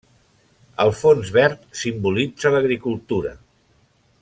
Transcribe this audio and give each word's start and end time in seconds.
El 0.85 0.93
fons 1.01 1.29
verd 1.35 1.61
simbolitza 1.83 2.53
l'agricultura. 2.57 3.35